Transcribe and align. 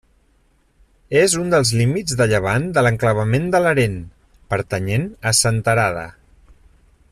És 1.19 1.35
un 1.41 1.51
dels 1.55 1.73
límits 1.81 2.17
de 2.21 2.27
llevant 2.31 2.65
de 2.77 2.85
l'enclavament 2.87 3.47
de 3.57 3.63
Larén, 3.67 4.01
pertanyent 4.55 5.07
a 5.33 5.37
Senterada. 5.45 6.07